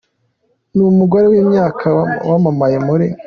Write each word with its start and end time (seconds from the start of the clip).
ni 0.75 0.83
umugore 0.91 1.25
w’imyaka 1.31 1.87
wamamaye 2.29 2.77
muri. 2.87 3.07